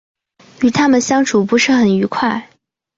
[0.61, 2.49] 与他们相处不是很愉快